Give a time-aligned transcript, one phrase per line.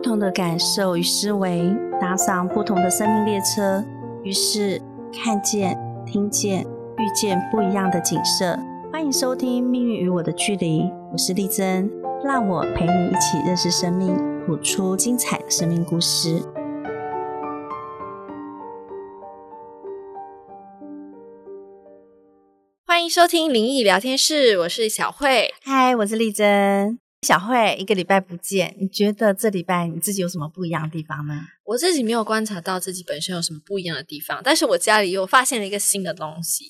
[0.00, 1.60] 不同的感受与思维，
[2.00, 3.84] 搭上不同的生命列车，
[4.24, 4.80] 于是
[5.12, 6.62] 看见、听见、
[6.96, 8.58] 遇见不一样的景色。
[8.90, 11.90] 欢迎收听《命运与我的距离》，我是丽珍，
[12.24, 16.42] 让我陪你一起认识生命，谱出精彩的生命故事。
[22.86, 25.52] 欢迎收听灵异聊天室，我是小慧。
[25.62, 26.98] 嗨，我是丽珍。
[27.22, 31.48] 小慧，一个礼拜不见，你觉得这礼拜你自己有什么不一样的地方呢？
[31.64, 36.64] 我自己没有观察到自己本身有什么不一样的地方，但是我家里又发现了一个新的东西，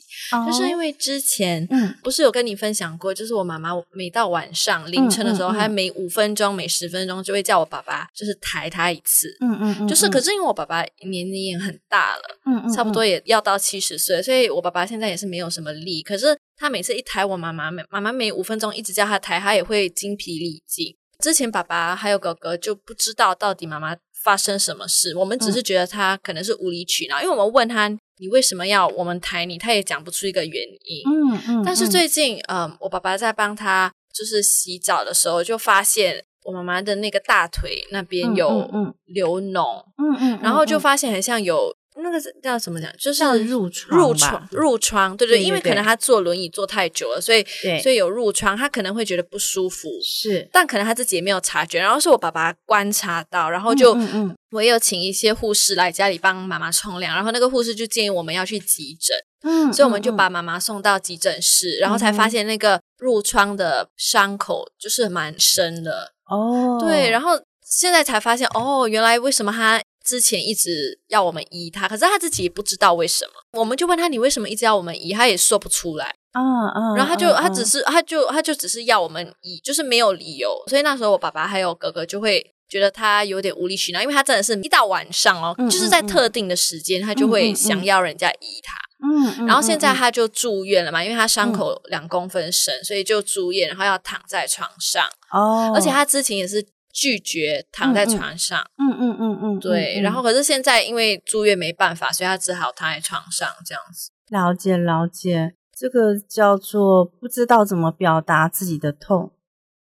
[0.46, 20.94] 就是因为之前嗯，不是有跟你分享过，就是我妈妈每到晚上凌晨的时候，还每五分钟、每十分钟就会叫我爸爸，就是抬他一次，嗯嗯嗯，就是可是因为我爸爸年龄也很大了，嗯嗯，差不多也要到七十岁，所以我爸爸现在也是没有什么力，可是他每次一抬我妈妈，妈妈每五分钟一直叫他抬，他也会精疲力尽。
[21.20, 23.96] 之前爸爸还有哥哥就不知道到底妈妈。
[24.22, 25.14] 发生什么事？
[25.16, 31.02] 我们只是觉得他可能是无理取闹，因为我们问他你为什么要我们抬你，他也讲不出一个原因。
[31.06, 31.62] 嗯嗯。
[31.64, 38.68] 但是最近，嗯，我爸爸在帮他就是洗澡的时候，就发现我妈妈的那个大腿那边有
[39.06, 39.84] 流脓。
[39.98, 40.40] 嗯嗯。
[40.42, 41.74] 然后就发现很像有。
[42.02, 42.90] 那个是叫什么讲？
[42.98, 47.44] 就是褥疮，褥疮，褥疮，对对，因为可能他坐轮椅坐太久了，所以
[47.82, 69.80] 所以有褥疮，他可能会觉得不舒服，是，但可能他自己也没有察觉，然后是我爸爸观察到，然后就，嗯嗯，我有请一些护士来家里帮妈妈冲凉，然后那个护士就建议我们要去急诊，嗯，所以我们就把妈妈送到急诊室，然后才发现那个褥疮的伤口就是蛮深的，哦，对，然后现在才发现，哦，原来为什么他。
[70.04, 73.32] 之前一直要我们医他，可是他自己也不知道为什么。
[73.60, 76.14] 我们就问他：“你为什么一直要我们医？”他也说不出来。
[76.32, 76.42] 嗯
[76.74, 76.96] 嗯。
[76.96, 80.50] 然后他就他只是他就他就只是要我们医，就是没有理由。
[80.68, 88.74] 所以那时候我爸爸还有哥哥就会觉得他有点无理取闹，因为他真的是一到晚上哦，就是在特定的时间，他就会想要人家医他。
[89.06, 89.46] 嗯。
[89.46, 95.06] 然后现在他就住院了嘛，因为他伤口两公分深，所以就住院，然后要躺在床上。
[95.32, 95.72] 哦。
[95.74, 96.66] 而且他之前也是。
[96.92, 100.00] 拒绝躺在床上，嗯嗯嗯嗯，对。
[100.02, 104.10] 然后可是现在因为住院没办法，所以他只好躺在床上这样子。
[104.28, 109.32] 了解了解，这个叫做不知道怎么表达自己的痛，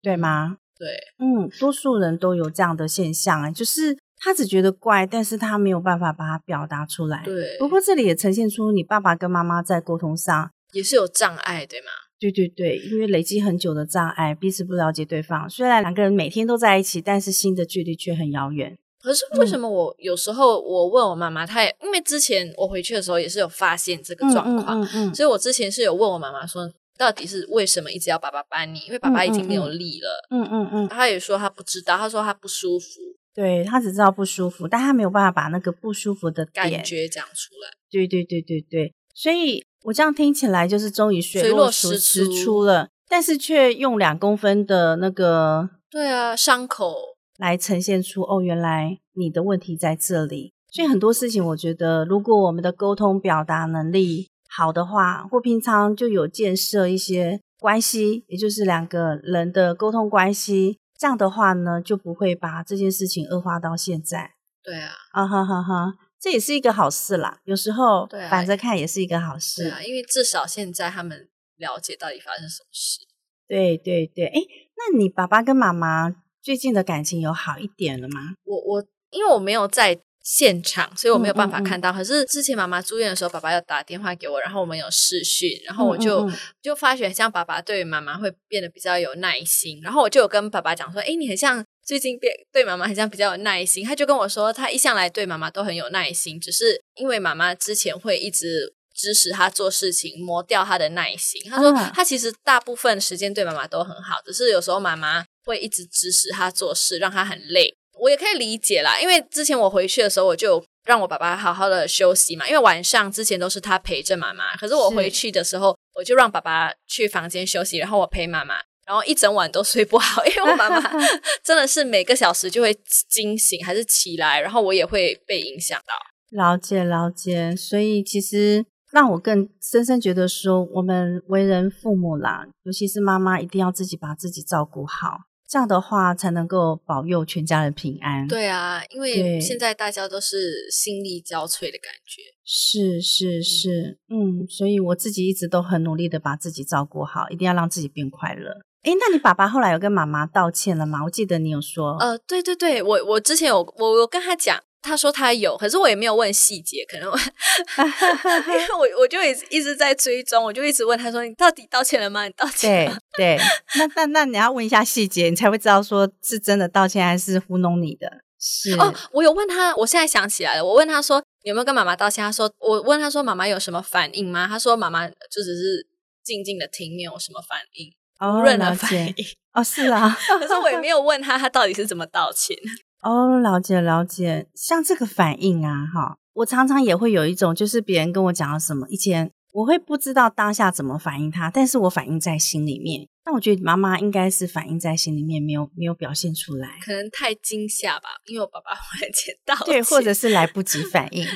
[0.00, 0.58] 对吗？
[0.78, 7.22] 对，嗯，多数人都有这样的现象哎，就是他只觉得怪，但是他没有办法把它表达出来。
[7.24, 7.56] 对。
[7.58, 11.86] 不过这里也呈现出你爸爸跟妈妈在沟通上也是有障碍，对吗？
[12.20, 15.48] 对对对，因为累积很久的障碍，彼此不了解对方。
[15.48, 18.76] 虽然两个人每天都在一起，但是心的距离却很遥远。
[19.00, 26.68] 可是为什么我有时候我问我妈妈，她也因为之前我回去的时候也是有发现这个状况，所以我之前是有问我妈妈说，
[26.98, 28.80] 到底是为什么一直要爸爸帮你？
[28.80, 30.26] 因为爸爸已经没有力了。
[30.30, 32.86] 嗯嗯嗯，她也说她不知道，她说她不舒服。
[33.32, 37.70] 对她只知道不舒服，但她没有办法把那个不舒服的感觉讲出来。
[37.88, 39.64] 对对对对对，所以。
[39.84, 41.98] 我这样听起来就是终于水落石
[42.42, 46.94] 出了，但是却用两公分的那个对啊伤口
[47.38, 50.52] 来呈现出哦，原来你的问题在这里。
[50.70, 64.32] 所以很多事情，我觉得如果我们的沟通表达能力好的话，或平常就有建设一些关系，也就是两个人的沟通关系，这样的话呢，就不会把这件事情恶化到现在。
[64.62, 65.94] 对啊，啊哈哈哈。
[66.20, 69.62] 这也是一个好事啦，有时候反着看也是一个好事。
[69.62, 73.06] 对啊，因为至少现在他们了解到底发生什么事。
[73.46, 74.40] 对对对，哎，
[74.76, 78.34] 那你爸爸跟妈妈最近的感情有好一点了吗？
[78.44, 81.92] 我我因为我没有在现场，所以我没有办法看到。
[81.92, 86.28] 可是之前妈妈住院的时候，爸爸要打电话给我，然后我们有视讯，然后我就
[86.60, 89.80] 就发觉，像爸爸对妈妈会变得比较有耐心。
[89.82, 101.40] 然后我就有跟爸爸讲说：“哎，你很像。”最近变对妈妈好像比较有耐心，他就跟我说，他一向来对妈妈都很有耐心，只是因为妈妈之前会一直支持他做事情，磨掉他的耐心。
[101.48, 107.74] 他说他其实大部分时间对妈妈都很好，只是有时候妈妈会一直指使他做事，让他很累。
[107.98, 118.56] 我也可以理解啦，因为之前我回去的时候，我就让我爸爸好好的休息嘛，因为晚上之前都是他陪着妈妈，可是我回去的时候，我就让爸爸去房间休息，然后我陪妈妈。
[118.88, 120.80] 然后一整晚都睡不好， 因为我妈妈
[121.44, 122.74] 真的是每个小时就会
[123.10, 125.92] 惊醒，还是起来，然后我也会被影响到。
[126.30, 138.26] 了解了解，所以其实让我更深深觉得说，我们为人父母啦，尤其是妈妈，一定要自己把自己照顾好，这样的话才能够保佑全家人平安。
[138.26, 142.22] 对啊，因为现在大家都是心力交瘁的感觉。
[142.44, 148.56] 是是是，嗯，所以我自己一直都很努力的把自己照顾好，一定要让自己变快乐。
[148.88, 151.04] 哎，那你爸爸后来有跟妈妈道歉了吗？
[151.04, 154.58] 我记得你有说，呃，对对对，我我之前有我我跟他讲。
[154.80, 157.18] 他说他有，可是我也没有问细节，可能我
[158.46, 162.24] 因为我我就一直一直在追踪，我就一直问他说：“你到底道歉了吗？
[162.24, 162.88] 你道歉？”
[163.18, 163.38] 对对，
[163.76, 168.08] 那那那你要问一下细节，你才会知道说是真的道歉还是糊弄你的。
[168.38, 172.24] 是哦，我有问他，我现在想起来了，我问他说有没有跟妈妈道歉？
[172.24, 174.46] 他说我问他说妈妈有什么反应吗？
[174.46, 175.88] 他说妈妈就只是
[176.22, 179.14] 静静的听，没有什么反应，无任何反应。
[179.52, 182.56] 哦，是啊， 可是我也没有问他他到底是怎么道歉。
[183.02, 193.08] 哦，了解了解，像这个反应啊，哈，我常常也会有一种，就是别人跟我讲了什么，以前我会不知道当下怎么反应他，但是我反应在心里面。
[193.24, 201.26] 那我觉得妈妈应该是反应在心里面，没有没有表现出来，可能太惊吓吧，因为我爸爸忽然间到，对，或者是来不及反应，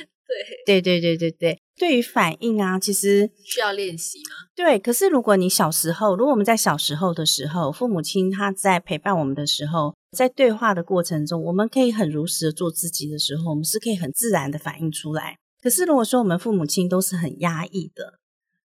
[0.67, 4.49] 对，对对对对对，对于反应啊，其实需要练习吗？
[4.55, 9.95] 对，可是如果你小时候，如果我们在小时候的时候，父母亲他在陪伴我们的时候。
[10.15, 15.39] 在对话的过程中，我们可以很如实的做自己的时候，我们是可以很自然的反应出来。
[15.63, 18.19] 可是如果说我们父母亲都是很压抑的，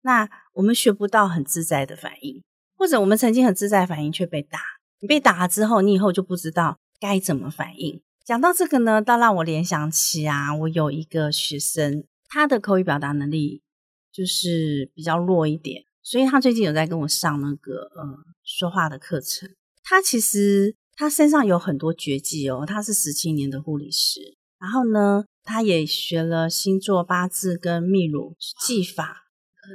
[0.03, 2.41] 那我们学不到很自在的反应，
[2.77, 4.59] 或者我们曾经很自在反应却被打，
[5.01, 8.01] 你被打了之后，你以后就不知道该怎么反应。
[8.25, 13.61] 讲到这个呢，倒让我联想起啊，我有一个学生，他的口语表达能力
[14.11, 19.49] 就是比较弱一点，所以他最近有在跟我上那个呃说话的课程。
[19.83, 20.75] 他其实。
[20.97, 28.33] 他身上有很多绝技哦，他是十七年的护理师，然后呢，他也学了星座、八字跟秘鲁
[28.65, 29.25] 技法，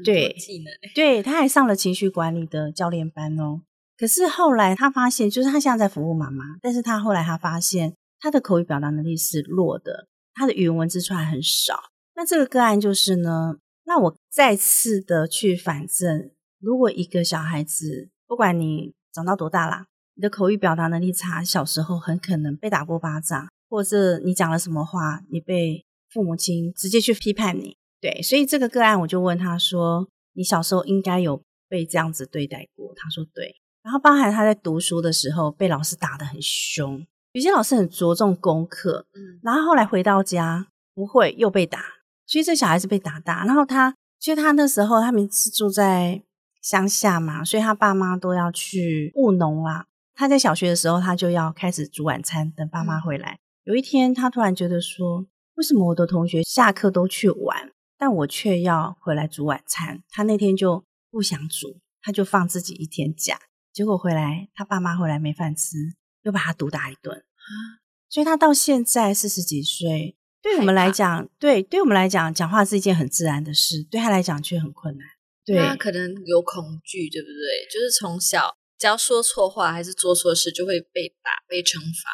[0.03, 3.61] 对，技能， 对，他还上了情绪管理的教练班哦。
[3.99, 11.75] 可是后来他发现，就是他现在在服务妈妈，但是他后来他发现他的口语表达能力是弱的，他的语文文字出来很少。
[12.15, 16.31] 那这个个案就是呢，那我再次的去反证，
[16.61, 19.87] 如果一个小孩子，不管你长到多大啦。
[20.17, 27.79] 你的口语表达能力差，小时候很可能被打过巴掌，或者是你讲了什么话，你被父母亲直接去批判你。
[28.03, 41.81] 对，所以这个个案我就问他说：“你小时候应该有被这样子对待过？”他说：“对。”然后包含他在读书的时候被老师打得很凶，有些老师很着重功课，嗯，然后后来回到家不会又被打，
[42.27, 43.45] 所以这小孩子被打大。
[43.45, 46.23] 然后他，其实他那时候他们是住在
[46.61, 49.87] 乡下嘛，所以他爸妈都要去务农啦。
[50.15, 53.39] 他在小学的时候，他就要开始煮晚餐，等爸妈回来。
[53.65, 63.39] 有一天，他突然觉得说：“为什么我的同学下课都去玩，但我却要回来煮晚餐？”他那天就不想煮，他就放自己一天假。
[63.73, 65.77] 结果回来，他爸妈回来没饭吃，
[66.23, 67.81] 又把他毒打一顿啊！
[68.09, 75.07] 所以他到现在四十几岁，对我们来讲，对对我们来讲，讲话是一件很自然的事，对他来讲却很困难。
[75.45, 77.67] 对他可能有恐惧，对不对？
[77.73, 78.57] 就是从小。
[78.79, 82.11] 只要说错话还是做错事，就会被打、被惩罚。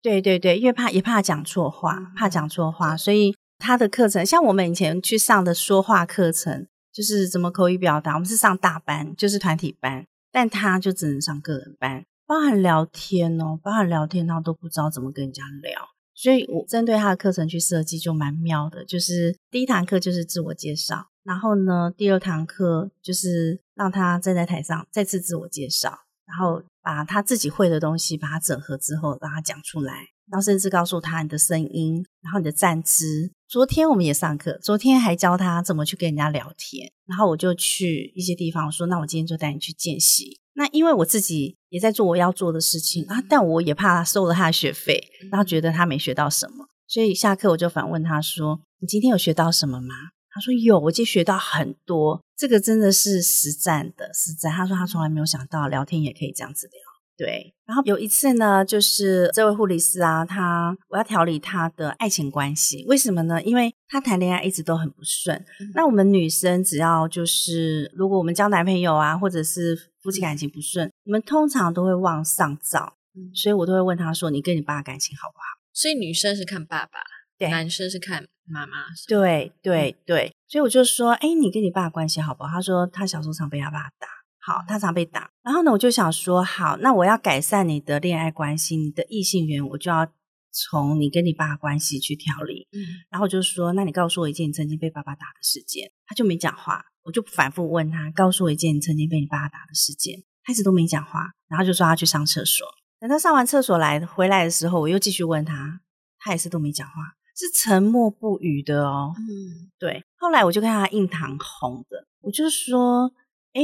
[0.00, 15.80] 对对对，因为怕也怕讲错话，怕讲错话，所以他的课程像我们以前去上的说话课程，就是怎么口语表达，我们是上大班，就是团体班，但他就只能上个人班，包含聊天哦，包含聊天，他都不知道怎么跟人家聊。
[16.14, 26.00] 所以我针对他的课程去设计就蛮妙的，就是第一堂课就是自我介绍，然后呢，第二堂课就是让他站在台上再次自我介绍。
[26.26, 33.30] 然后把他自己会的东西，把它整合之后，让他讲出来，然后甚至告诉他你的声音，然后你的站姿。
[33.46, 36.90] 昨天我们也上课，昨天还教他怎么去跟人家聊天。
[37.06, 40.40] 然后我就去一些地方，我说那我今天就带你去见习。
[40.56, 44.98] 那因为我自己也在做我要做的事情啊，但我也怕收了他的学费，
[45.30, 49.94] 然后觉得他没学到什么，所以下课我就反问他说：“你今天有学到什么吗？”
[50.32, 54.52] 他说有，我今天学到很多，这个真的是实战的实战。
[54.52, 56.80] 他说他从来没有想到聊天也可以这样子聊，
[57.16, 57.54] 对。
[57.66, 63.42] 然后有一次呢，就是这位护理师啊，他我要调理他的爱情关系，为什么呢？
[63.42, 65.44] 因为他谈恋爱一直都很不顺。
[65.74, 72.94] 那我们女生只要就是如果我们交男朋友啊，或者是夫妻感情不顺，我们通常都会往上找，
[73.34, 75.44] 所以我都会问他说：“你跟你爸感情好不好？”
[75.74, 77.00] 所以女生是看爸爸，
[77.38, 78.26] 对男生是看。
[78.48, 78.76] 妈妈
[79.08, 82.50] 对对对，所以我就说，哎，你跟你爸关系好不好？
[82.50, 84.06] 他说他小时候常被他爸打，
[84.46, 85.28] 好，他常被打。
[85.42, 90.06] 然后呢，我就想说，好，那我要改善你的恋爱关系，你的异性缘，我就要
[90.52, 92.68] 从你跟你爸关系去调理。
[92.70, 92.78] 嗯，
[93.10, 95.90] 然后我就说，那你告诉我一件你曾经被爸爸打的事件。
[96.06, 101.32] 他就没讲话，我就反复问他，告诉我一件你曾经被你爸爸打的事件，他一直都没讲话。
[101.48, 102.64] 然后就说他去上厕所，
[103.00, 105.80] 等他上完厕所来回来的时候，我又继续问他，
[106.20, 106.94] 他也是都没讲话。
[107.38, 110.02] 是沉默不语的哦，嗯，对。
[110.16, 113.12] 后来我就看他印堂红的，我就说
[113.52, 113.60] ：“哎，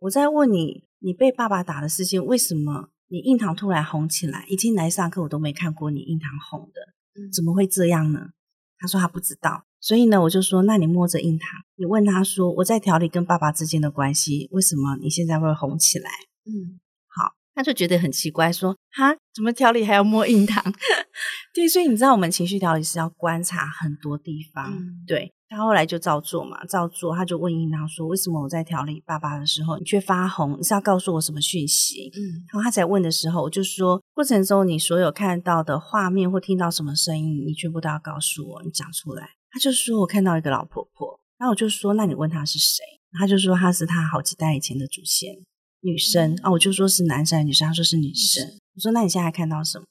[0.00, 4.44] 我在问你，你被爸爸打的事情，为什么你印堂突然红起来？
[4.48, 8.30] 一进来上课我都没看过你印堂红的，怎么会这样呢？
[8.76, 16.10] 他说他不知道，所以呢，我就说，那你摸着印堂，你问他说，我在调理跟爸爸之间的关系，为什么你现在会红起来？
[16.44, 20.62] 嗯，好，他就觉得很奇怪，说哈，怎么调理还要摸印堂？
[21.54, 24.76] 对，所以你知道，我们情绪调理是要观察很多地方。
[25.06, 30.58] 对他后来就照做嘛，照做，他就问印堂说，为什么我在调理爸爸的时候，你却发红？
[30.58, 32.10] 你是要告诉我什么讯息？
[32.14, 39.28] 嗯，然后他在问的时候，我就说，过程中你所有看到的画面或听到什么声音，你全部都要告诉我，你讲出来。
[39.50, 42.82] 他就说我看到一个老婆婆，然后我就说，那你问他是谁？
[43.18, 45.32] 他就说他是他好几代以前的祖先。
[45.80, 47.68] 女生啊，我就说是男生还是女生？
[47.68, 48.42] 他说是女生。
[48.74, 49.84] 我说那你现在看到什么？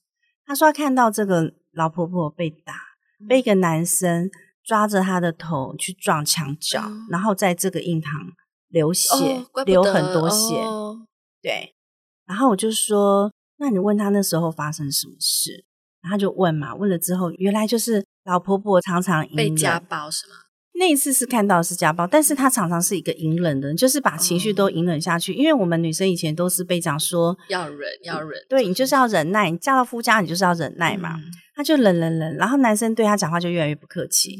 [0.45, 2.73] 他说看到这个老婆婆被打，
[3.29, 4.29] 被一个男生
[4.63, 8.13] 抓着他的头去撞墙角，然后在这个印堂
[8.69, 10.55] 流血，流很多血。
[11.41, 11.75] 对，
[12.25, 15.65] 然后我就说，那你问他那时候发生什么事？
[16.01, 20.35] 然后就问嘛，问了之后，原来就是老婆婆常常被家暴是吗？
[20.75, 25.31] 那一次是看到是家暴，但是他常常是一个隐忍的人，就是把情绪都隐忍下去。
[25.33, 31.19] 因为我们女生以前都是被讲说要忍要忍，对你就是要忍耐，你嫁到夫家你就是要忍耐嘛。
[31.55, 34.35] 他就忍忍忍，然后男生对他讲话就越来越不客气，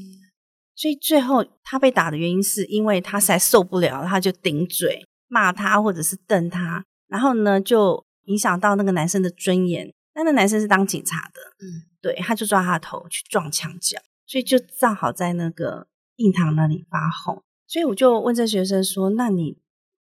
[0.75, 9.93] 所以最后他被打的原因是因为他实在受不了，他就顶嘴骂他或者是瞪他，然后呢就影响到那个男生的尊严。
[10.15, 15.85] 那那男生是当警察的，嗯，对，他就抓他的头去撞墙角，所以就正好在那个。
[16.17, 19.57] 印堂那里发红，所以我就问这学生说：“那你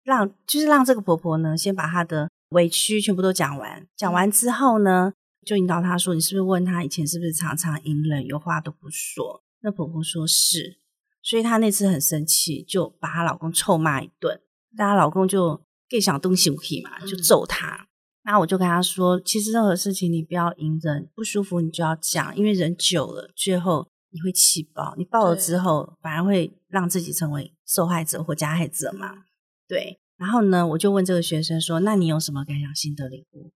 [0.03, 3.87] 让就是让这个婆婆呢，先把她的委屈全部都讲完。
[3.95, 5.13] 讲完之后呢，
[5.45, 10.79] 就引导她说：‘你是不是问她以前是不是常常隐忍，有话都不说？’那婆婆说是，
[11.21, 14.41] 所以她那次很生气，就把她老公臭骂一顿。
[14.75, 17.87] 但她老公就更想东西武器嘛，就揍她。
[18.23, 29.25] 那我就跟她说：其实任何事情你不要隐忍，不舒服你就要讲，因为人久了，最后。”你会气爆，你爆了之后，反而会让自己成为受害者或加害者嘛？
[29.67, 29.99] 对。
[30.17, 33.51] 然后呢，我就问这个学生说：“那你有什么感想、心得、领悟？”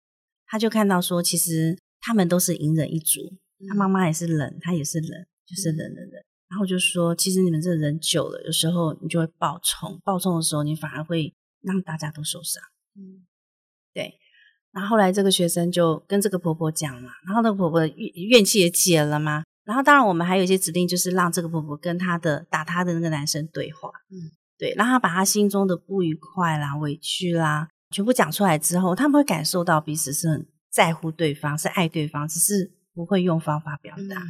[0.47, 3.19] 他就看到说，其实他们都是隐忍一族，
[3.67, 6.23] 他妈妈也是忍，他也是忍，就是忍忍忍。
[6.49, 12.63] 然后就说，其实你们这人久了，有时候你就会爆冲，爆冲的时候，你反而会让大家都受伤。
[12.95, 13.25] 嗯，
[13.93, 14.19] 对。
[14.71, 19.43] 然后后来这个学生就跟这个婆婆讲嘛，然后那个婆婆怨怨气也解了嘛。
[19.65, 23.89] 然后，当然，我们还有一些指令，就是让这个婆婆跟她的打她的那个男生对话。
[24.11, 34.21] 嗯，对，让她把她心中的不愉快啦、委屈啦，全部讲出来之后，他们会感受到彼此是很在乎对方，是爱对方，只是不会用方法表达。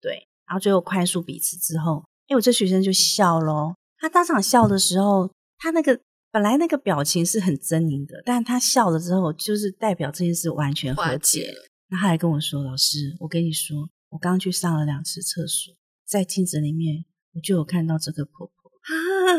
[0.00, 3.76] 对，然后最后宽恕彼此之后，哎，我这学生就笑咯。
[3.98, 6.00] 他当场笑的时候，他那个
[6.32, 11.68] 本来那个表情是很狰狞的，但他笑了之后，就是代表这件事完全和解了。
[11.90, 15.74] 那他还跟我说：“老师，我跟你说。”我刚刚去上了两次厕所，
[16.06, 19.34] 在镜子里面我就有看到这个婆婆啊，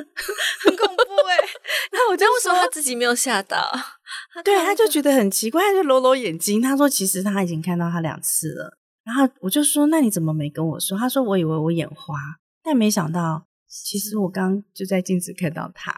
[0.63, 1.37] 很恐怖哎！
[1.91, 3.71] 那我就为什么他自己没有吓到？
[4.43, 6.61] 对，他就觉得很奇怪，他就揉揉眼睛。
[6.61, 12.15] 他说：“其实他已经看到他两次了。”然后我就说：“那你怎么没跟我说？”他说：“我以为我眼花，
[12.63, 15.93] 但没想到，其实我刚就在镜子看到他。”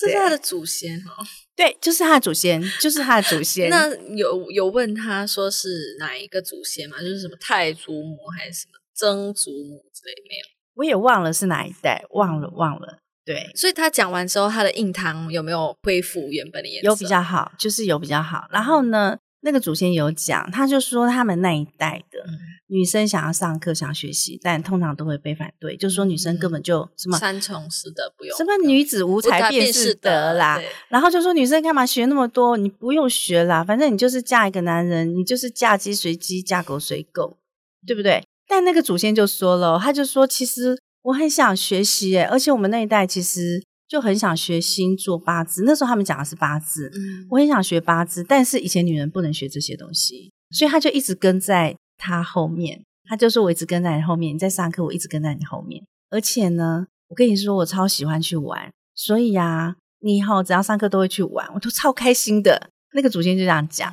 [0.00, 1.10] 这是他的祖先哦，
[1.54, 3.68] 对，就是他的祖先，就是他的祖先。
[3.70, 7.00] 那有有问他说是哪一个祖先吗？
[7.00, 10.14] 就是什么太祖母还是什么曾祖母之类？
[10.28, 10.42] 没有，
[10.74, 12.98] 我也忘了是哪一代，忘了忘了。
[13.24, 16.86] 对，所以他讲完之后，他的印堂有没有恢复原本的颜色？
[16.86, 18.48] 有比较好，就是有比较好。
[18.50, 19.18] 然后呢？
[19.42, 22.18] 那个祖先有讲，他就说他们那一代的
[22.66, 32.56] 女生想要上课、想学习，但通常都会被反对，就是说女生根本就什么三从四德不用，什么女子无才便是德啦，然后就说女生干嘛学那么多？
[32.56, 37.38] 你不用学啦，反正你就是嫁一个男人，你就是嫁鸡随鸡，嫁狗随狗，
[37.86, 38.22] 对不对？
[38.46, 43.62] 但那个祖先就说了，他就说其实我很想学习，诶而且我们那一代其实。
[43.90, 46.88] 就很想学星座八字，那时候他们讲的是八字，
[47.28, 62.70] 我很想学八字，但是以前女人不能学这些东西，所以他就一直跟在他后面，他就说我一直跟在你后面，你在上课，我一直跟在你后面，而且呢，我跟你说我超喜欢去玩，所以呀，你以后只要上课都会去玩，我都超开心的。
[62.94, 63.92] 那个祖先就这样讲，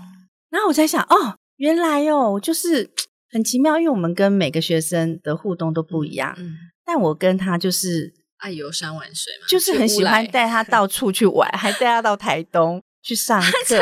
[0.52, 2.88] 然后我在想，哦，原来哦，就是
[3.32, 6.38] 很奇妙，因为我们跟每个学生的互动都不一样，
[6.86, 8.14] 但我跟他就是。
[8.38, 13.78] 爱游山玩水嘛，就是很喜欢带他到处去玩，还带他到台东去上 课，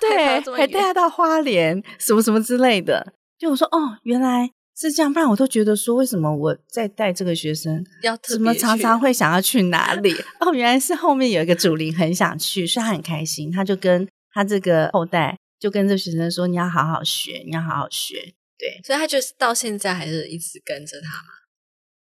[0.00, 3.14] 对，还带他到花莲什么什么之类的。
[3.38, 10.12] 就我说哦，原来是这样，不然我都觉得说，为什么我在带这个学生，要怎么常常会 想要去哪里？
[10.40, 21.37] 哦，原来是后面有一个主灵很想去，所以他很开心，他就跟他这个后代，就跟这学生说：“你要好好学，你要好好学。”对，所以他就是到现在还是一直跟着他嘛。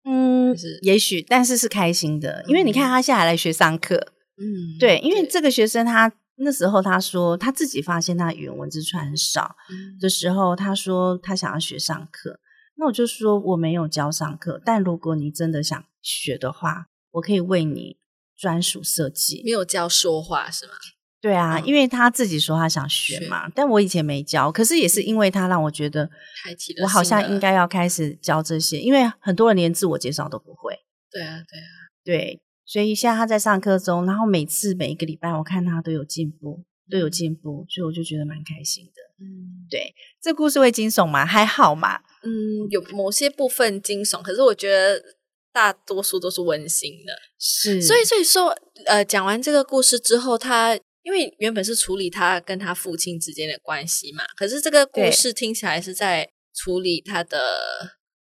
[0.05, 3.97] 嗯，也许，但是是开心的，因为你看他现在来学上课，
[4.37, 6.13] 嗯，对，因为这个学生他。
[6.37, 9.55] 那时候他说他自己发现他语言文字串很少
[10.01, 12.41] 的时候，他说他想要学上课。
[12.77, 17.99] 那我就说我没有教上课，但如果你真的想学的话，我可以为你
[18.37, 19.43] 专属设计。
[19.45, 20.73] 没有教说话是吗？
[21.25, 26.11] 对啊，因为他自己说他想学嘛，但我以前没教，可是也是因为他让我觉得，
[26.83, 30.79] 我好像应该要开始教这些，因为很多人连自我介绍都不会。
[31.11, 31.65] 对啊，对啊，
[32.05, 32.43] 对。
[32.67, 39.25] 所以现在他在上课中，然后每次每一个礼拜，我看他都有进步，都有进步，所以我就觉得蛮开心的。
[39.25, 41.25] 嗯，对，这故事会惊悚吗？
[41.25, 42.01] 还好嘛。
[42.23, 45.03] 嗯，有某些部分惊悚，可是我觉得
[45.55, 47.15] 大多数都是温馨的。
[47.39, 48.55] 是，所以所以说，
[48.85, 57.39] 呃，讲完这个故事之后，他因为原本是处理他跟他父亲之间的关系嘛，可是这个故事听起来是在处理他的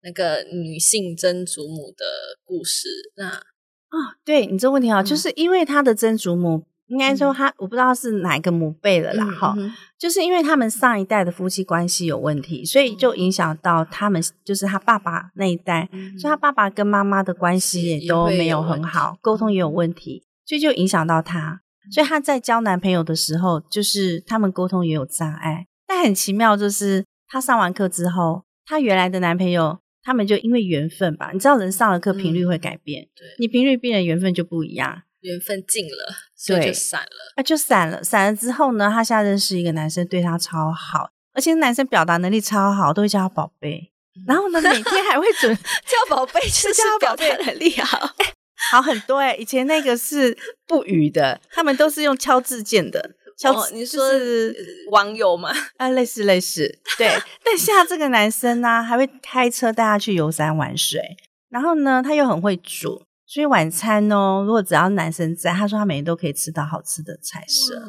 [0.03, 2.05] 那个女性曾祖母的
[2.43, 2.89] 故事。
[3.15, 9.55] 那啊，对你这个问题啊，就是因为他的曾祖母，应该说他我不知道是哪一个母辈了啦，哈，
[9.97, 15.89] 就是因为他们上一代的夫妻关系有问题，所以就影响到他们，就是他爸爸那一代，
[16.19, 25.67] 所以他爸爸跟妈妈的关系也都没有很好，沟通也有问题，所以就影响到他，所以她在交男朋友的时候，就是他们沟通也有障碍。
[25.87, 29.79] 但很奇妙，就是她上完课之后，她原来的男朋友。
[30.07, 38.03] 他们就因为缘分吧，你知道人上了课频率会改变，对你频率变了，缘分就不一样，缘分尽了，所以就散了，啊，就散了。
[38.03, 43.91] 散了之后呢，她现在认识一个男生，对他超好，而且男生表达能力超好，都会叫他宝贝。
[44.27, 48.07] 然后呢，每天还会准 叫宝贝， 就是叫表达能力好，
[48.71, 49.35] 好很多哎。
[49.35, 53.15] 以前那个是不语的，他们都是用敲字键的。
[53.43, 54.55] 哦，你说是
[54.91, 55.51] 网友吗？
[55.75, 57.09] 啊，类似类似，对。
[57.43, 61.01] 但现在这个男生呢，还会开车带他去游山玩水，
[61.49, 67.83] 然后呢，他又很会煮，所以晚餐哦，如果只要男生在，他说他每天都可以吃到好吃的菜色。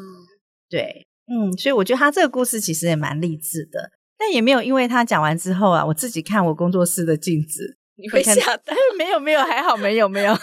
[0.69, 8.75] 对，嗯，所以我觉得他这个故事其实也蛮励志的，但也没有因为他讲完之后啊，我自己看我工作室的镜子，你会吓到？
[8.97, 10.35] 没有没有，还好没有没有。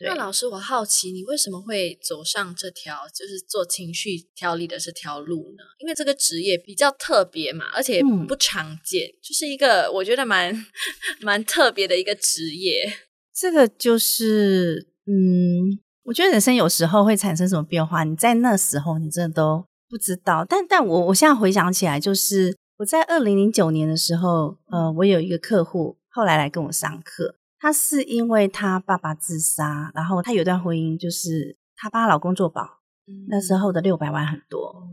[0.00, 5.64] 那老师，我好奇你为什么会走上这条就是做情绪调理的这条路呢？
[5.78, 10.66] 因为这个职业比较特别嘛，而且不常见，就是一个我觉得蛮
[11.20, 12.84] 蛮特别的一个职业。
[13.34, 20.44] 这个就是，嗯，我觉得人生有时候会产生什么变化，你在那时候你真的都不知道。
[20.46, 27.36] 但但我我现在回想起来，就是我在二零零九年的时候，呃，我有一个客户后来来跟我上课。
[27.60, 32.80] 他是因为他爸爸自杀，然后他有段婚姻，就是他帮她老公做保，
[33.28, 34.86] 那时候的六百万很多，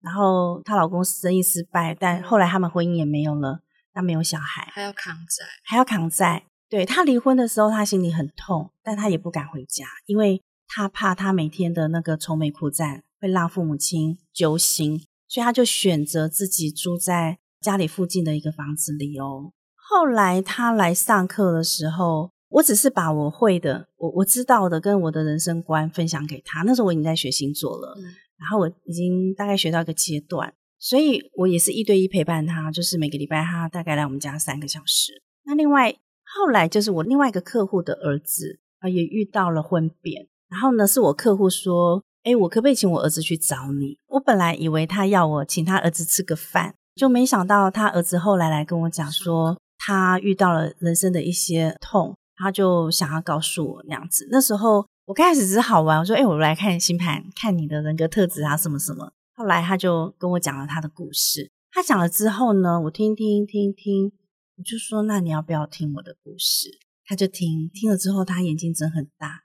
[0.00, 3.60] 然后她老公生意失败，但后来他们婚姻也没有了，
[3.92, 6.46] 他没有小孩，还要扛债，还要扛债。
[6.68, 19.52] 对他离婚的时候，他心里很痛，但他也不敢回家，因为他怕他每天的那个愁眉苦脸会让父母亲揪心，所以他就选择自己住在家里附近的一个房子里哦。
[19.74, 26.62] 后来他来上课的时候，我只是把我会的、我我知道的跟我的人生观分享给他。
[26.62, 27.96] 那时候我已经在学星座了，
[28.38, 35.22] 然后我已经大概学到一个阶段，所以我也是一对一陪伴他，就是每个礼拜他大概来我们家三个小时。
[35.44, 49.56] 那另外后来就是我另外一个客户的儿子啊，也遇到了婚变，然后呢是我客户说：“哎，我可不可以请我儿子去找你？”我本来以为他要我请他儿子吃个饭，就没想到他儿子后来来跟我讲说。
[49.78, 54.26] 他遇到了人生的一些痛，他就想要告诉我那样子。
[54.32, 61.52] 那时候我开始只是好玩，我说：“哎，我来看星盘，看你的人格特质啊，什么什么。”后来他就跟我讲了他的故事。
[61.70, 64.10] 他讲了之后呢，我听听听听，
[64.56, 69.42] 我就说：“那你要不要听我的故事？”他就听听了之后，他眼睛睁很大，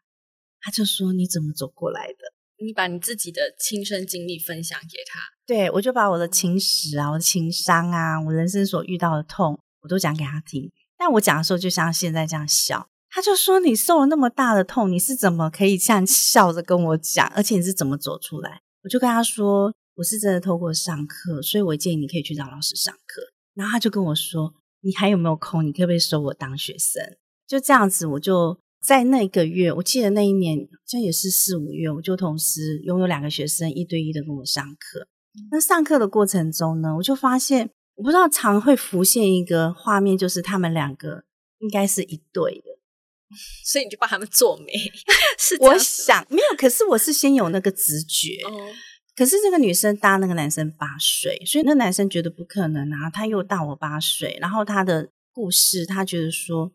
[0.61, 2.30] 他就说：“你怎么走过来的？
[2.63, 9.59] 你把你自己的亲身经历分享给他。”对，我就把我的情史啊，我的情伤啊，我人生所遇到的痛。
[9.83, 17.27] 我都讲给他听，但我讲的时候就像现在这样笑，他就说：“你受了那么大的痛，你是怎么可以这样笑着跟我讲？
[17.35, 23.23] 而且你是怎么走出来？”我就跟他说：“我是真的透过上课，所以我建议你可以去找老师上课。”
[23.55, 25.65] 然后他就跟我说：“你还有没有空？
[25.65, 27.01] 你可不可以收我当学生？”
[27.49, 35.07] 就这样子，我就在那个月，我记得那一年，好像也是四五月，我就同时拥有两个学生一对一的跟我上课。
[35.51, 37.71] 那上课的过程中呢，我就发现。
[37.95, 41.23] 我不知道常会浮现一个画面，就是他们两个
[41.59, 42.79] 应该是一对的，
[43.63, 44.73] 所以你就帮他们做媒。
[45.37, 48.39] 是 我想没有，可是我是先有那个直觉。
[49.15, 56.71] 可是这个女生大那个男生八岁，所以那男生觉得不可能啊，他又大我八岁，然后他的故事，他觉得说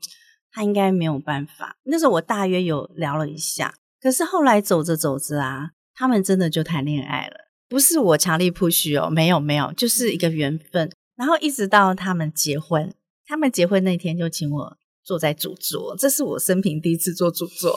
[0.56, 1.76] 他应该没有办法。
[1.84, 10.90] 那时候我大约有聊了一下，可是后来走着走着啊，他们真的就谈恋爱了，不是我强力 push 哦，没有没有，就是一个缘分。
[11.14, 12.94] 然后一直到他们结婚，
[13.26, 17.70] 他们结婚那天就请我坐在主桌，这是我生平第一次坐主桌，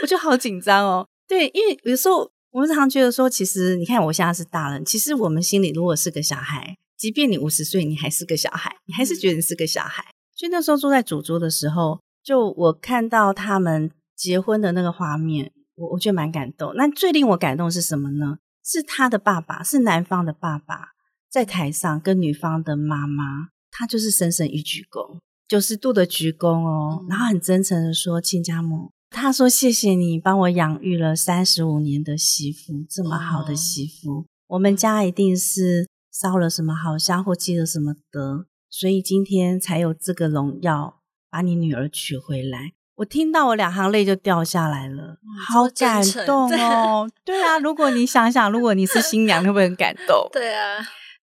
[0.00, 1.06] 我就好紧张哦。
[1.28, 2.32] 对，因为有时候。
[2.52, 10.04] 我们常觉得说，其实你看我现在是大人，其实我们心里如果是个小孩，即便你五十岁，你还是个小孩，你还是觉得你是个小孩。
[10.36, 16.72] 所以那时候坐在主桌的时候，就我看到他们结婚的那个画面，我我觉得蛮感动。
[16.76, 18.38] 那最令我感动是什么呢？
[18.64, 20.90] 是他的爸爸，是男方的爸爸，
[21.28, 41.01] 在台上跟女方的妈妈，他就是深深一鞠躬，九十度的鞠躬哦，然后很真诚的说：“亲家母。”他说：“谢谢你帮我养育了三十五年的媳妇，这么好的媳妇，我们家一定是烧了什么好香或积了什么德，所以今天才有这个荣耀
[41.32, 45.16] 把你女儿娶回来。”我听到我两行泪就掉下来了，
[45.48, 47.10] 好感动哦！
[47.24, 50.28] 对啊，如果你想想，如果你是新娘，会不会很感动？
[50.30, 50.78] 对啊，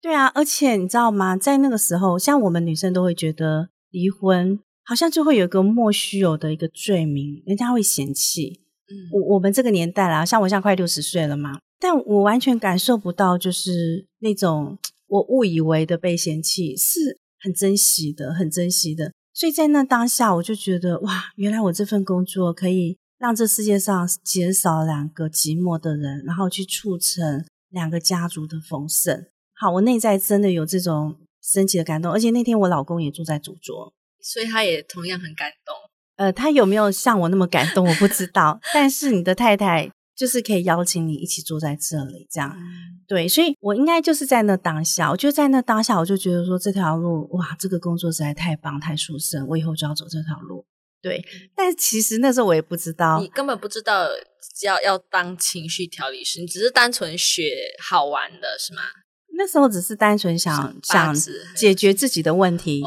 [0.01, 1.37] 对啊，而且你知道吗？
[1.37, 4.59] 在那个时候，像我们女生都会觉得离婚。
[4.83, 8.61] 好像就会有一个莫须有的一个罪名，人家会嫌弃。
[8.89, 19.13] 嗯，我我们这个年代啦，像我现在快六十岁了嘛，但我完全感受不到，就是那种 我误以为的被嫌弃，是很珍惜的，很珍惜的。
[19.33, 29.25] 所以在那当下，我就觉得哇，原来我这份工作可以让这世界上减少两个寂寞的人，然后去促成两个家族的丰盛。
[29.53, 33.93] 好，我内在真的有这种神奇的感动，而且那天我老公也住在主桌。
[34.21, 35.75] 所以他也同样很感动。
[36.17, 38.59] 呃，他有没有像我那么感动，我不知道。
[38.73, 39.89] 但是你的太太
[40.21, 42.55] 就是可以邀请你一起坐在这里，这样
[43.07, 43.27] 对。
[43.27, 50.63] 所以我应该就是在那当下，我就在那当下，我就觉得说这条路，哇，这个工作实在太棒、太舒适，我以后就要走这条路。
[51.01, 51.25] 对。
[51.55, 54.05] 但其实那时候我也不知道，你根本不知道
[54.63, 57.41] 要要当情绪调理师，你只是单纯学
[57.83, 58.83] 好玩的，是吗？
[59.35, 61.15] 那时候只是单纯想想
[61.55, 62.83] 解决自己的问题，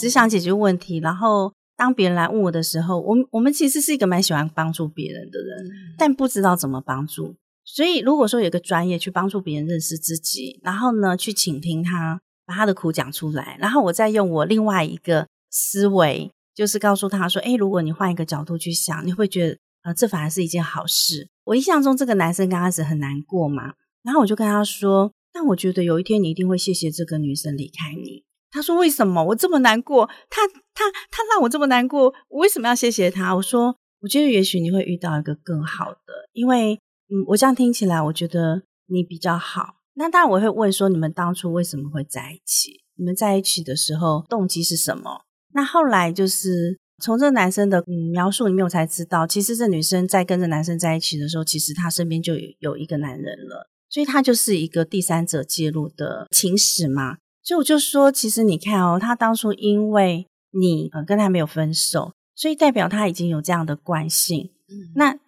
[0.00, 1.00] 只想解决问题。
[1.00, 7.36] 然后当别人来问我的时候，我我们其实是一个蛮喜欢帮助别人的人，但不知道怎么帮助。
[7.64, 25.12] 所以如果说有个专业去帮助别人认识自己，然后呢去倾听他，把他的苦讲出来，然后我再用我另外一个思维，就是告诉他说：“哎，如果你换一个角度去想，你会觉得啊，这反而是一件好事。”我印象中这个男生刚开始很难过嘛，然后我就跟他说。
[25.30, 28.24] 但我觉得有一天你一定会谢谢这个女生离开你。
[28.50, 30.08] 他说：“为什么我这么难过？
[30.30, 36.74] 他他他让我这么难过，我为什么要谢谢他？”我说：“我觉得也许你会遇到一个更好的，因为
[37.10, 39.76] 嗯，我这样听起来，我觉得你比较好。
[39.94, 42.82] 那当然我会问说，你们当初为什么会在一起？
[42.96, 45.22] 你们在一起的时候动机是什么？
[45.52, 57.16] 那后来就是从这男生的描述里面，我才知道，其实这女生在跟这男生在一起的时候，其实她身边就有有一个男人了。”所以他就是一个第三者介入的情史嘛，
[57.48, 65.18] 所以我就说，其实你看哦，他当初因为你呃跟他没有分手，所以代表他已经有这样的惯性，嗯，那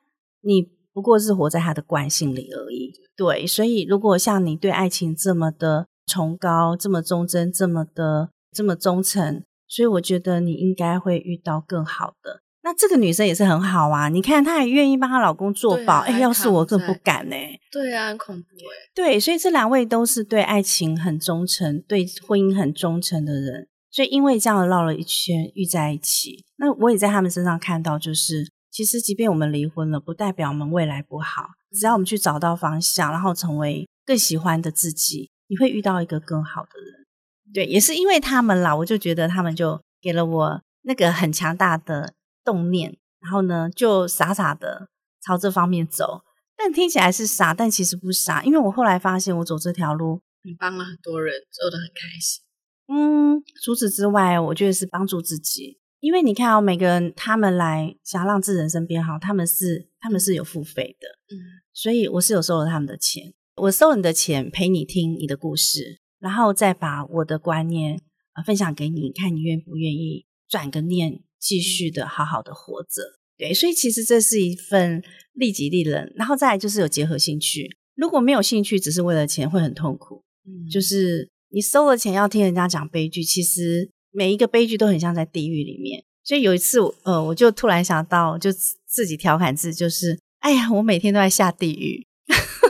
[0.42, 3.46] 你不过是活在他的惯性里而已，对。
[3.46, 12.42] 所以如果像你对爱情这么的崇高，这么忠贞，这么的这么忠诚，所以我觉得你应该会遇到更好的。
[12.62, 17.36] 那这个女生也是很好啊，你看她还愿意帮她老公做保，哎，要是我更不敢呢。
[17.72, 18.90] 对啊，很恐怖哎。
[18.94, 26.44] 对，所以这两位都是对爱情很忠诚、对婚姻很忠诚的人，所以因为这样绕了一圈遇在一起。
[26.56, 31.46] 那我也在他们身上看到，就是其实即便我们离婚了，不代表我们未来不好。
[31.72, 37.06] 只要我们去找到方向，然后成为更喜欢的自己，你会遇到一个更好的人。
[37.54, 42.12] 对，也是因为他们啦，我就觉得他们就给了我那个很强大的。
[42.44, 44.88] 动念，然后呢，就傻傻的
[45.22, 46.22] 朝这方面走，
[46.56, 52.42] 但听起来是傻，但其实不傻，因为我后来发现，我走这条路，你帮了很多人，走得很开心。
[52.88, 61.38] 嗯，除此之外，我觉得是帮助自己，因为你看哦，每个人他们来想要让自己人生变好，他们是他们是有付费的，嗯，
[61.72, 68.00] 所以我是有收了他们的钱，我收你的钱陪你听你的故事，然后再把我的观念
[68.32, 71.22] 啊分享给你，看你愿不愿意转个念。
[71.40, 77.68] 继续的好好的活着，对，所以其实这是一份利己利人，然后再来就是有结合兴趣。
[77.96, 80.22] 如果没有兴趣，只是为了钱，会很痛苦。
[80.46, 86.04] 嗯，就是你收了钱要听人家讲悲剧，其实每一个悲剧都很像在地狱里面。
[86.22, 92.06] 所以有一次，呃，我就突然想到，就自己调侃自己，就是哎呀，我每天都在下地狱。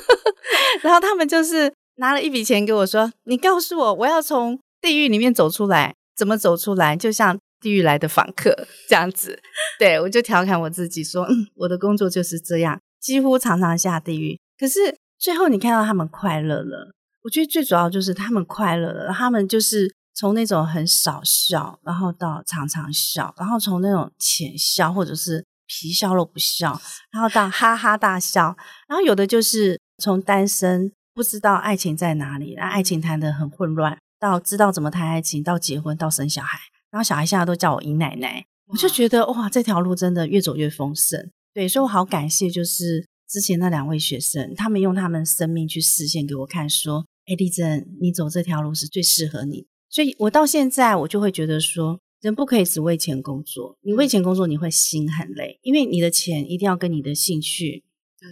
[0.82, 6.96] 然后他们就是拿了一笔钱给我说：“你告诉我，我要从地狱里面走出来，怎么走出来？
[6.96, 9.40] 就像地狱来的访客这样子。
[9.78, 14.38] ”对我就调侃我自己说：“嗯，我的工作就是这样，几乎常常下地狱。
[14.58, 16.92] 可是最后你看到他们快乐了。”
[17.22, 26.80] 我觉得最主要就是他们快乐了，他们就是从那种很少笑，然后到常常笑，然后从那种浅笑或者是皮笑肉不笑，
[27.12, 28.56] 然后到哈哈大笑，
[28.88, 36.58] 然后有的就是从单身不知道爱情在哪里，那爱情谈的很混乱，到知道怎么谈爱情，到结婚，到生小孩，
[36.90, 41.30] 然后小孩现在都叫我姨奶奶，我就觉得哇，这条路真的越走越丰盛。
[41.52, 47.06] 对，所以我好感谢，就是之前那两位学生，他们用他们生命去实现给我看，说。
[47.26, 53.76] 哎，丽珍，你走这条路是最适合你，所以我到现在我就会觉得说，人不可以只为钱工作。
[53.82, 57.84] 你为钱工作，你会心很累，因为你的钱一定要跟你的兴趣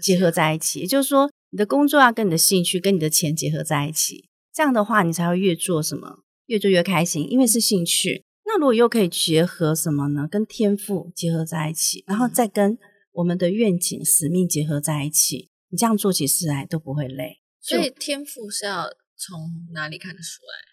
[0.02, 0.80] 结合在一起。
[0.80, 8.24] 也就是说，你的工作要跟你的兴趣、跟你的钱结合在一起，这样的话，你才会越做什么越做越开心，因为是兴趣。
[8.48, 10.26] 那如果又可以结合什么呢？
[10.26, 12.78] 跟天赋结合在一起，然后再跟
[13.12, 17.40] 我们的愿景、使命结合在一起，你这样做起事来都不会累。
[17.60, 18.84] 所以天赋是要
[19.16, 20.66] 从哪里看得出来？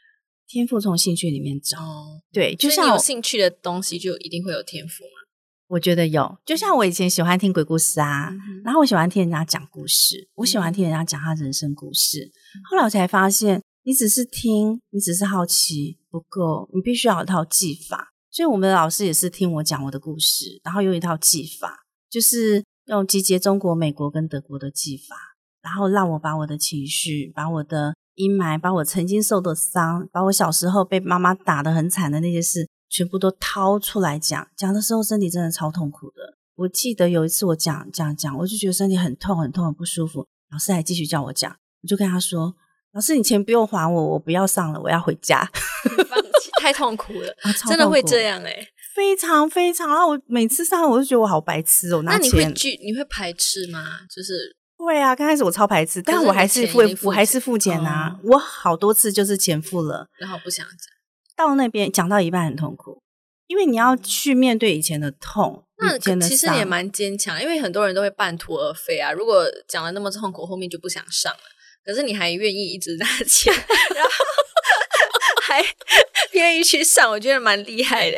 [0.48, 1.78] 天赋从兴趣里面找。
[2.32, 5.10] 对，就像有兴趣的东西，就一定会有天赋吗？
[5.68, 6.38] 我觉得有。
[6.46, 8.32] 就像我以前喜欢听鬼故事啊，
[8.64, 12.32] 然后我喜欢听人家讲故事，我喜欢听人家讲他人生故事。
[12.70, 18.10] 后来我才发现，你只是听，你只是好奇不够，你必须要有一套技法。
[18.32, 25.16] 所以我们的老师也是听我讲我的故事，然后有一套技法，就是用集结中国、美国跟德国的技法。
[25.62, 34.48] 然后让我把我的情绪、把我的阴霾、把我曾经受的伤、把我小时候被妈妈打的很惨的那些事，全部都掏出来讲。
[34.56, 36.38] 讲的时候，身体真的超痛苦的。
[36.56, 40.28] 我记得有一次我讲讲讲，我就觉得身体很痛、很痛、很不舒服。
[40.52, 42.56] 老师还继续叫我讲，我就跟他说
[42.96, 45.48] ：“老师，你钱不用还我，我不要上了，我要回家。
[46.62, 47.36] ”太痛苦了，
[47.68, 49.90] 真的会这样哎，非常非常。
[49.90, 52.02] 然后我每次上，我就觉得我好白痴哦。
[52.04, 52.80] 那你会拒？
[52.82, 54.00] 你会排斥吗？
[54.10, 54.56] 就是。
[54.78, 58.18] 会啊，刚开始我超排斥，但我还是付，我还是付钱啊。
[58.24, 60.76] 我好多次就是钱付了，然后不想讲，
[61.36, 63.02] 到那边讲到一半很痛苦，
[63.48, 65.64] 因为你要去面对以前的痛。
[65.78, 69.12] 那其实也蛮坚强，因为很多人都会半途而废啊。
[69.12, 71.40] 如果讲了那么痛苦，后面就不想上了。
[71.86, 74.10] 可是你还愿意一直拿钱，然后
[75.44, 75.64] 还
[76.32, 78.18] 愿意去上，我觉得蛮厉害的。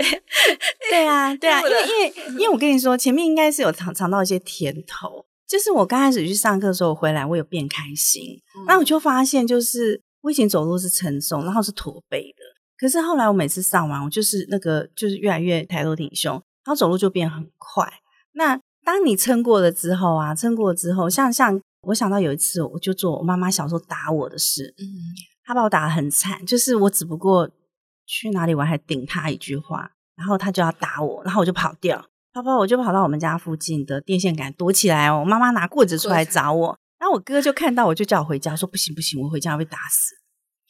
[0.89, 5.25] 对啊， 对啊，因为因为因为我跟你说，前面应该是有尝尝到一些甜头。
[5.47, 8.37] 就是我刚开始去上课的时候回来，我有变开心。
[8.67, 12.43] 那我就发现，就是我以前走路是沉重，然后是驼背的。
[12.77, 17.89] 可是后来我每次上完，我就是那个就是越来越抬头挺胸，然后走路就变很快。
[18.33, 24.85] 那当你撑过了之后啊，撑过之后，像像我想到有一次，我就做我妈妈小时候打我的事，嗯，
[25.43, 27.49] 她把我打的很惨，就是我只不过
[28.05, 32.09] 去哪里玩还顶她一句话，然后她就要打我，然后我就跑掉。
[32.33, 35.21] 跑跑，我就跑到我们家附近的电线杆躲起来哦。
[35.21, 40.13] 我妈妈拿棍子出来找我，然后我哥就看到我就叫我回家，说不行不行，我回家要被打死。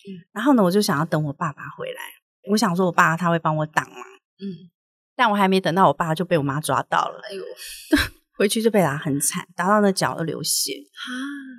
[0.08, 2.02] 嗯然后呢，我就想要等我爸爸回来，
[2.52, 3.98] 我想说我爸他会帮我挡嘛。
[4.40, 4.70] 嗯，
[5.16, 7.20] 但我还没等到我爸，就被我妈抓到了。
[7.30, 7.44] 哎呦，
[8.38, 10.74] 回去就被打很惨，打到那脚都流血。
[10.74, 11.10] 啊，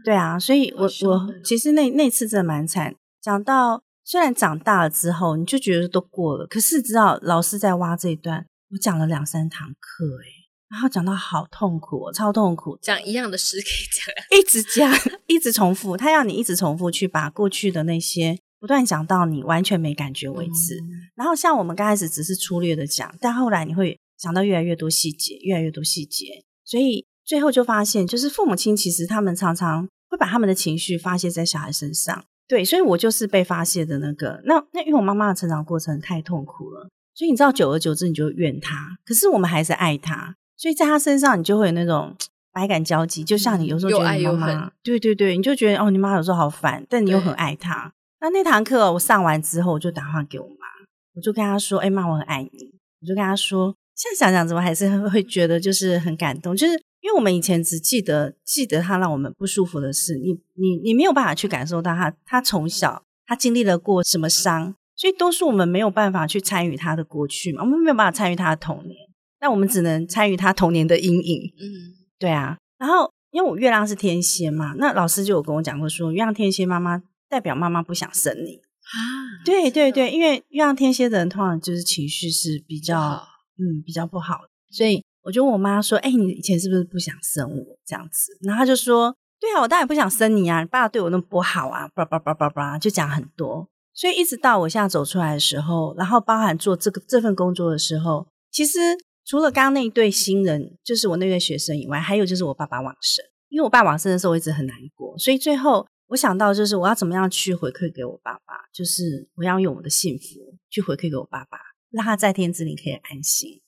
[0.05, 2.95] 对啊，所以我我其实那那次真的蛮惨。
[3.21, 8.47] 讲到虽然长大了之后，你就觉得都过了，可是知道老师在挖这一段。
[8.71, 10.29] 我讲了两三堂课，哎，
[10.71, 20.79] 然后讲到好痛苦，超痛苦，讲一样的诗可以讲， 一直讲，一直重复，他要你一直重复去把过去的那些不断讲到你完全没感觉为止。
[21.15, 32.23] 然后像我们刚开始只是粗略的讲，但后来你会想到越来越多细节，越来越多细节，所以最后就发现，就是父母亲其实他们常常会把他们的情绪发泄在小孩身上。
[32.47, 34.43] 对，所以我就是被发泄的那个。
[34.45, 36.91] 那那因为我妈妈的成长过程太痛苦了。
[37.15, 42.15] 所以你知道，久而久之你就怨她，可是我们还是爱她，所以在她身上你就会有那种
[42.53, 43.25] 百感交集。
[43.25, 47.93] 就像你有时候觉得妈妈，对对对，你就觉得哦，你妈有时候好烦，但你又很爱她。
[48.21, 50.67] 那那堂课我上完之后，我就打电话给我妈，
[51.15, 56.57] 我就跟她说：“哎妈，我很爱你。”我就跟她说：“现在想想，怎么还是会觉得就是很感动？
[56.57, 68.97] 就是因为我们以前只记得记得他让我们不舒服的事，你你你没有办法去感受到他他从小他经历了过什么伤。”所以，都是我们没有办法去参与他的过去嘛，我们没有办法参与他的童年，
[69.41, 71.53] 那我们只能参与他童年的阴影。
[71.57, 72.59] 嗯，对啊。
[72.79, 78.99] 然后，因为我月亮是天蝎嘛，那老师就有跟我讲过，说月亮天蝎妈妈代表妈妈不想生你，啊
[79.45, 83.23] 对对对，因为月亮天蝎的人通常就是情绪是比较
[83.59, 84.41] 嗯比较不好，
[84.71, 98.79] 所以我就问我妈说：“哎，你以前是不是不想生我这样子？”然后她就说：“对啊，我当然不想生你啊，你爸爸对我那么不好啊，叭叭叭叭叭，就讲很多。”所以一直到我现在走出来的时候，然后包含做这个这份工作的时候，其实
[99.25, 103.25] 除了刚刚那一对新人，就是我那位学生以外，还有就是我爸爸往生。
[103.49, 110.25] 因为我爸往生的时候，我一直很难过，所以最后我想到就是我要怎么样去回馈给我爸爸，就是我要用我的幸福
[110.71, 111.59] 去回馈给我爸爸，
[111.91, 113.61] 让他在天之灵可以安心。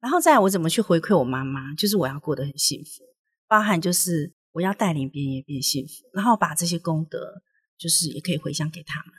[0.00, 3.02] 然后再我怎么去回馈我妈妈，就是我要过得很幸福，
[3.48, 7.42] 包含就是我要带领别人也变幸福，然后把这些功德
[7.76, 9.12] 就是也可以回向给他们。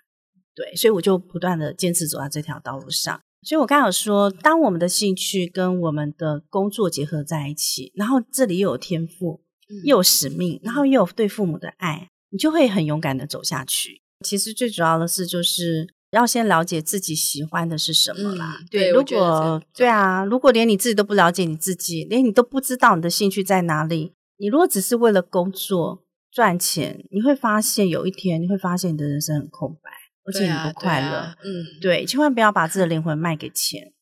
[0.55, 3.21] 对，所以我就不断的坚持走在这条道路上。
[3.41, 9.41] 所以我刚好说，当我们的兴趣跟我们的工作结合在一起，然后这里又有天赋，
[9.85, 14.01] 又有使命，然后又有对父母的爱，你就会很勇敢的走下去。
[14.25, 18.59] 其实最主要的是，就是要先了解自己喜欢的是什么啦。
[18.69, 29.91] 对，如果对啊，如果连你自己都不了解你自己，连你都不知道你的兴趣在哪里，你如果只是为了工作赚钱，你会发现有一天你会发现你的人生很空白。
[30.25, 33.93] 而且你不快乐，嗯，对，千万不要把自己的灵魂卖给钱。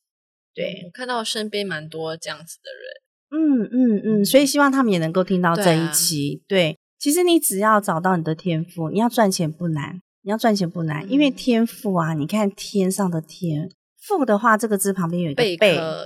[0.54, 6.44] 对我看到身边蛮多这样子的人，嗯嗯嗯，所以希望他们也能够听到这一期。
[6.46, 15.58] 对，其实你只要找到你的天赋，你要赚钱不难，你要赚钱不难，因为天赋啊，你看天上的天赋的话，这个字旁边有一个贝，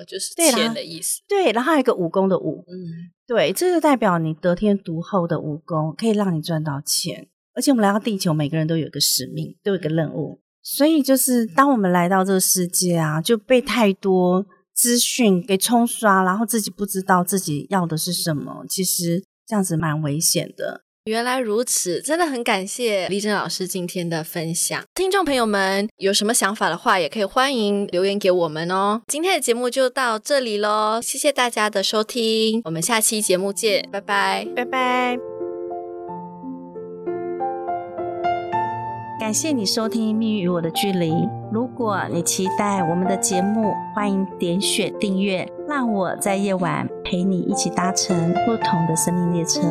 [0.07, 1.23] 就是钱的意思。
[1.27, 7.29] 对，然后还有一个武功的武，嗯，对，这就代表你得天独厚的武功可以让你赚到钱。
[7.55, 10.39] 而且我们来到地球，每个人都有一个使命，都有一个任务。
[10.61, 18.63] 所以就是当我们来到这个世界啊，就被太多资讯给冲刷，然后自己不知道自己要的是什么。
[18.69, 20.83] 其实这样子蛮危险的。
[21.05, 24.83] 原来如此，真的很感谢丽珍老师今天的分享。
[24.93, 29.01] 听众朋友们有什么想法的话，也可以欢迎留言给我们哦。
[29.07, 35.17] 今天的节目就到这里喽，谢谢大家的收听，我们下期节目见，拜拜，拜拜。
[39.19, 41.09] 感谢你收听《命运与我的距离》。
[41.51, 49.61] 如果你期待我们的节目，欢迎点选订阅，让我在夜晚陪你一起搭乘不同的生命列车。